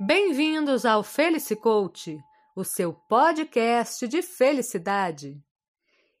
Bem-vindos 0.00 0.84
ao 0.84 1.04
Felice 1.04 1.54
Coach, 1.54 2.18
o 2.56 2.64
seu 2.64 2.92
podcast 2.92 4.08
de 4.08 4.22
felicidade. 4.22 5.40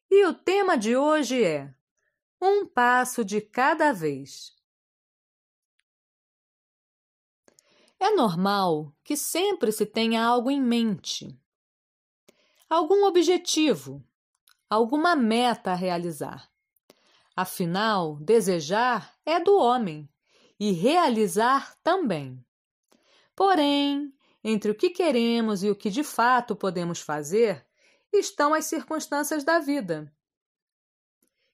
E 0.08 0.24
o 0.26 0.32
tema 0.32 0.78
de 0.78 0.96
hoje 0.96 1.42
é 1.42 1.74
Um 2.40 2.64
passo 2.64 3.24
de 3.24 3.40
cada 3.40 3.92
vez. 3.92 4.54
É 7.98 8.10
normal 8.10 8.94
que 9.02 9.16
sempre 9.16 9.72
se 9.72 9.84
tenha 9.84 10.24
algo 10.24 10.52
em 10.52 10.62
mente, 10.62 11.36
algum 12.70 13.04
objetivo, 13.04 14.06
alguma 14.70 15.16
meta 15.16 15.72
a 15.72 15.74
realizar. 15.74 16.48
Afinal, 17.34 18.14
desejar 18.20 19.12
é 19.26 19.40
do 19.40 19.58
homem 19.58 20.08
e 20.60 20.70
realizar 20.70 21.74
também. 21.82 22.40
Porém, 23.36 24.12
entre 24.42 24.70
o 24.70 24.74
que 24.74 24.90
queremos 24.90 25.62
e 25.62 25.70
o 25.70 25.76
que 25.76 25.90
de 25.90 26.04
fato 26.04 26.54
podemos 26.54 27.00
fazer 27.00 27.66
estão 28.12 28.54
as 28.54 28.66
circunstâncias 28.66 29.42
da 29.42 29.58
vida, 29.58 30.12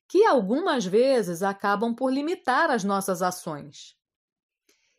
que 0.09 0.24
algumas 0.24 0.85
vezes 0.85 1.43
acabam 1.43 1.95
por 1.95 2.12
limitar 2.12 2.71
as 2.71 2.83
nossas 2.83 3.23
ações. 3.23 3.97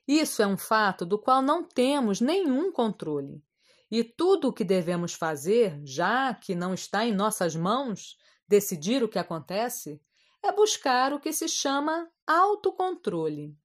Isso 0.07 0.41
é 0.41 0.47
um 0.47 0.57
fato 0.57 1.05
do 1.05 1.19
qual 1.19 1.41
não 1.41 1.63
temos 1.63 2.19
nenhum 2.19 2.71
controle. 2.71 3.43
E 3.89 4.03
tudo 4.03 4.47
o 4.47 4.53
que 4.53 4.63
devemos 4.63 5.13
fazer, 5.13 5.79
já 5.83 6.33
que 6.33 6.55
não 6.55 6.73
está 6.73 7.05
em 7.05 7.13
nossas 7.13 7.55
mãos 7.55 8.17
decidir 8.47 9.03
o 9.03 9.09
que 9.09 9.19
acontece, 9.19 10.01
é 10.41 10.51
buscar 10.51 11.13
o 11.13 11.19
que 11.19 11.33
se 11.33 11.47
chama 11.47 12.09
autocontrole. 12.25 13.55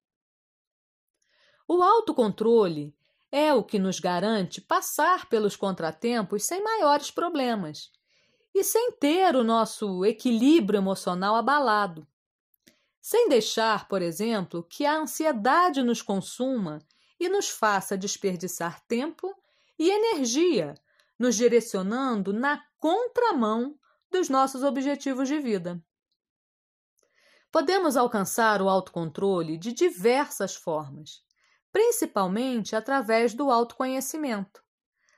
O 1.69 1.83
autocontrole 1.83 2.96
é 3.31 3.53
o 3.53 3.63
que 3.63 3.79
nos 3.79 4.01
garante 4.01 4.61
passar 4.61 5.29
pelos 5.29 5.57
contratempos 5.57 6.45
sem 6.45 6.63
maiores 6.63 7.11
problemas 7.11 7.91
e 8.55 8.65
sem 8.65 8.93
ter 8.93 9.37
o 9.37 9.45
nosso 9.45 10.05
equilíbrio 10.05 10.79
emocional 10.79 11.35
abalado. 11.35 12.07
Sem 13.01 13.29
deixar, 13.29 13.89
por 13.89 14.01
exemplo, 14.01 14.63
que 14.63 14.87
a 14.87 14.97
ansiedade 14.97 15.83
nos 15.83 16.01
consuma 16.03 16.79
e 17.21 17.29
nos 17.29 17.49
faça 17.49 17.97
desperdiçar 17.97 18.81
tempo 18.87 19.35
e 19.79 19.91
energia, 19.91 20.75
nos 21.19 21.37
direcionando 21.37 22.33
na 22.33 22.65
contramão 22.79 23.79
dos 24.11 24.29
nossos 24.29 24.63
objetivos 24.63 25.29
de 25.29 25.39
vida. 25.39 25.83
Podemos 27.53 27.97
alcançar 27.97 28.61
o 28.61 28.69
autocontrole 28.69 29.57
de 29.57 29.73
diversas 29.73 30.55
formas 30.55 31.26
principalmente 31.77 32.75
através 32.75 33.35
do 33.35 33.51
autoconhecimento, 33.51 34.65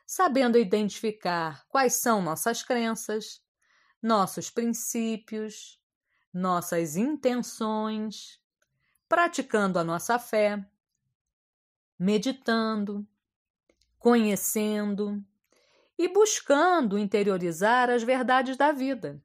sabendo 0.05 0.59
identificar 0.59 1.65
quais 1.69 1.93
são 1.93 2.21
nossas 2.21 2.65
crenças, 2.65 3.41
nossos 4.03 4.51
princípios, 4.51 5.81
nossas 6.35 6.97
intenções, 6.97 8.41
praticando 9.09 9.79
a 9.79 9.85
nossa 9.85 10.19
fé, 10.19 10.69
meditando, 11.97 13.07
conhecendo 13.97 15.25
e 15.97 16.09
buscando 16.09 16.99
interiorizar 16.99 17.89
as 17.89 18.03
verdades 18.03 18.57
da 18.57 18.73
vida. 18.73 19.23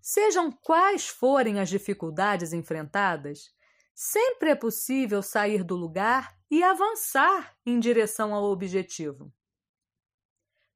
Sejam 0.00 0.50
quais 0.50 1.06
forem 1.06 1.60
as 1.60 1.68
dificuldades 1.68 2.54
enfrentadas, 2.54 3.53
sempre 3.94 4.50
é 4.50 4.54
possível 4.54 5.22
sair 5.22 5.62
do 5.62 5.76
lugar 5.76 6.36
e 6.50 6.62
avançar 6.62 7.56
em 7.64 7.78
direção 7.78 8.34
ao 8.34 8.44
objetivo. 8.44 9.32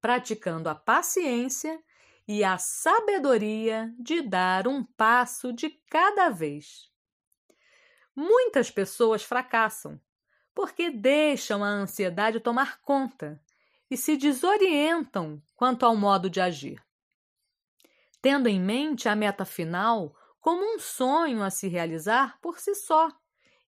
Praticando 0.00 0.68
a 0.68 0.74
paciência 0.74 1.82
e 2.26 2.44
a 2.44 2.58
sabedoria 2.58 3.92
de 3.98 4.22
dar 4.22 4.68
um 4.68 4.84
passo 4.84 5.52
de 5.52 5.70
cada 5.90 6.28
vez. 6.28 6.90
Muitas 8.14 8.70
pessoas 8.70 9.22
fracassam 9.22 10.00
porque 10.54 10.90
deixam 10.90 11.62
a 11.62 11.68
ansiedade 11.68 12.40
tomar 12.40 12.80
conta 12.80 13.40
e 13.88 13.96
se 13.96 14.16
desorientam 14.16 15.40
quanto 15.54 15.86
ao 15.86 15.94
modo 15.94 16.28
de 16.28 16.40
agir. 16.40 16.84
Tendo 18.20 18.48
em 18.48 18.60
mente 18.60 19.08
a 19.08 19.14
meta 19.14 19.44
final, 19.44 20.17
como 20.48 20.64
um 20.64 20.78
sonho 20.78 21.42
a 21.42 21.50
se 21.50 21.68
realizar 21.68 22.40
por 22.40 22.58
si 22.58 22.74
só, 22.74 23.12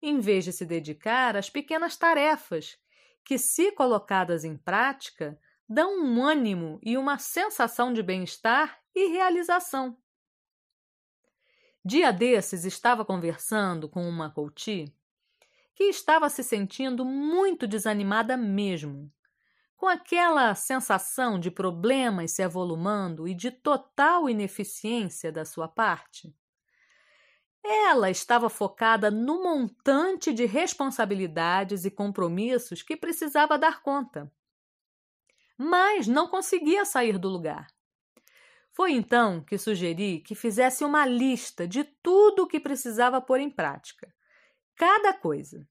em 0.00 0.18
vez 0.18 0.46
de 0.46 0.52
se 0.54 0.64
dedicar 0.64 1.36
às 1.36 1.50
pequenas 1.50 1.94
tarefas 1.94 2.78
que, 3.22 3.36
se 3.36 3.70
colocadas 3.72 4.44
em 4.44 4.56
prática, 4.56 5.38
dão 5.68 6.02
um 6.02 6.24
ânimo 6.24 6.80
e 6.82 6.96
uma 6.96 7.18
sensação 7.18 7.92
de 7.92 8.02
bem-estar 8.02 8.80
e 8.94 9.08
realização. 9.08 9.98
Dia 11.84 12.14
desses 12.14 12.64
estava 12.64 13.04
conversando 13.04 13.86
com 13.86 14.08
uma 14.08 14.30
coach 14.30 14.86
que 15.74 15.84
estava 15.84 16.30
se 16.30 16.42
sentindo 16.42 17.04
muito 17.04 17.66
desanimada 17.66 18.38
mesmo, 18.38 19.12
com 19.76 19.86
aquela 19.86 20.54
sensação 20.54 21.38
de 21.38 21.50
problemas 21.50 22.30
se 22.30 22.42
avolumando 22.42 23.28
e 23.28 23.34
de 23.34 23.50
total 23.50 24.30
ineficiência 24.30 25.30
da 25.30 25.44
sua 25.44 25.68
parte. 25.68 26.34
Ela 27.62 28.10
estava 28.10 28.48
focada 28.48 29.10
no 29.10 29.43
montante 29.43 30.32
de 30.32 30.47
responsabilidades 30.47 31.84
e 31.84 31.91
compromissos 31.91 32.82
que 32.82 32.97
precisava 32.97 33.59
dar 33.59 33.82
conta. 33.82 34.32
Mas 35.56 36.06
não 36.06 36.28
conseguia 36.28 36.84
sair 36.84 37.19
do 37.19 37.28
lugar. 37.28 37.66
Foi 38.72 38.93
então 38.93 39.43
que 39.43 39.59
sugeri 39.59 40.21
que 40.21 40.34
fizesse 40.34 40.84
uma 40.84 41.04
lista 41.04 41.69
de 41.69 41.84
tudo 41.84 42.44
o 42.44 42.47
que 42.47 42.59
precisava 42.59 43.21
pôr 43.21 43.41
em 43.41 43.50
prática, 43.50 44.12
cada 44.75 45.12
coisa, 45.12 45.69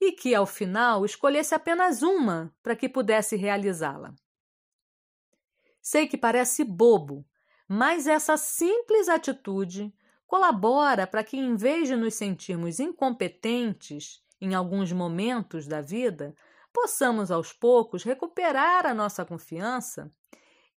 e 0.00 0.12
que 0.12 0.34
ao 0.34 0.46
final 0.46 1.04
escolhesse 1.04 1.54
apenas 1.54 2.02
uma 2.02 2.54
para 2.62 2.76
que 2.76 2.88
pudesse 2.88 3.36
realizá-la. 3.36 4.14
Sei 5.82 6.06
que 6.06 6.16
parece 6.16 6.64
bobo, 6.64 7.26
mas 7.68 8.06
essa 8.06 8.36
simples 8.36 9.08
atitude 9.08 9.92
colabora 10.26 11.06
para 11.06 11.24
que, 11.24 11.36
em 11.36 11.56
vez 11.56 11.88
de 11.88 11.96
nos 11.96 12.14
sentirmos 12.14 12.80
incompetentes 12.80 14.22
em 14.40 14.54
alguns 14.54 14.92
momentos 14.92 15.66
da 15.66 15.80
vida, 15.80 16.34
possamos 16.72 17.30
aos 17.30 17.52
poucos 17.52 18.02
recuperar 18.02 18.86
a 18.86 18.92
nossa 18.92 19.24
confiança 19.24 20.12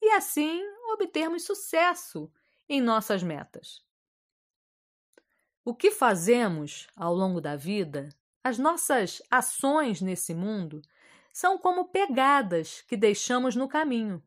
e 0.00 0.10
assim 0.10 0.62
obtermos 0.92 1.44
sucesso 1.44 2.30
em 2.68 2.80
nossas 2.80 3.22
metas. 3.22 3.84
O 5.64 5.74
que 5.74 5.90
fazemos 5.90 6.86
ao 6.94 7.14
longo 7.14 7.40
da 7.40 7.56
vida, 7.56 8.08
as 8.44 8.58
nossas 8.58 9.22
ações 9.30 10.00
nesse 10.00 10.34
mundo, 10.34 10.82
são 11.32 11.58
como 11.58 11.88
pegadas 11.88 12.82
que 12.82 12.96
deixamos 12.96 13.56
no 13.56 13.68
caminho. 13.68 14.22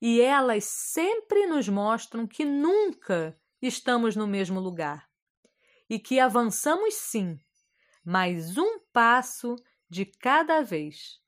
E 0.00 0.20
elas 0.20 0.64
sempre 0.64 1.46
nos 1.46 1.68
mostram 1.68 2.26
que 2.26 2.44
nunca 2.44 3.38
estamos 3.66 4.16
no 4.16 4.26
mesmo 4.26 4.60
lugar 4.60 5.08
e 5.88 5.98
que 5.98 6.18
avançamos 6.18 6.94
sim, 6.94 7.38
mas 8.04 8.56
um 8.58 8.80
passo 8.92 9.56
de 9.88 10.04
cada 10.04 10.62
vez. 10.62 11.20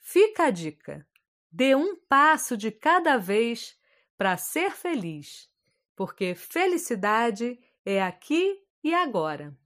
Fica 0.00 0.44
a 0.44 0.50
dica: 0.50 1.06
dê 1.50 1.74
um 1.74 1.96
passo 1.96 2.56
de 2.56 2.70
cada 2.70 3.16
vez 3.16 3.78
para 4.16 4.36
ser 4.36 4.72
feliz, 4.72 5.50
porque 5.94 6.34
felicidade 6.34 7.58
é 7.84 8.02
aqui 8.02 8.62
e 8.82 8.94
agora. 8.94 9.56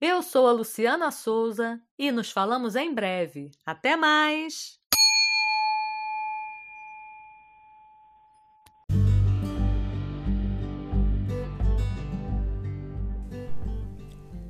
Eu 0.00 0.22
sou 0.22 0.48
a 0.48 0.52
Luciana 0.52 1.10
Souza 1.10 1.78
e 1.98 2.10
nos 2.10 2.30
falamos 2.30 2.74
em 2.74 2.94
breve. 2.94 3.50
Até 3.66 3.96
mais! 3.96 4.79